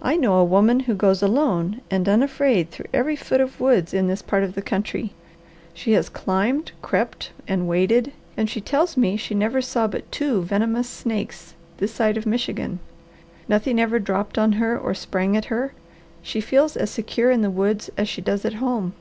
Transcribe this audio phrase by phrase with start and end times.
[0.00, 4.06] I know a woman who goes alone and unafraid through every foot of woods in
[4.08, 5.12] this part of the country.
[5.74, 10.40] She has climbed, crept, and waded, and she tells me she never saw but two
[10.40, 12.78] venomous snakes this side of Michigan.
[13.46, 15.74] Nothing ever dropped on her or sprang at her.
[16.22, 18.94] She feels as secure in the woods as she does at home."